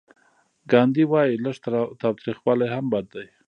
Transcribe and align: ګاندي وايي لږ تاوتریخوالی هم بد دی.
ګاندي 0.71 1.03
وايي 1.11 1.35
لږ 1.43 1.55
تاوتریخوالی 2.01 2.67
هم 2.73 2.85
بد 2.93 3.05
دی. 3.13 3.25